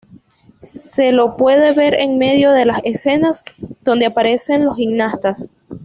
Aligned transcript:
Se 0.63 1.11
lo 1.11 1.37
puede 1.37 1.73
ver 1.75 1.93
en 1.93 2.17
medio 2.17 2.53
de 2.53 2.65
las 2.65 2.79
escenas 2.85 3.43
donde 3.81 4.07
aparecen 4.07 4.65
los 4.65 4.75
gimnastas. 4.77 5.51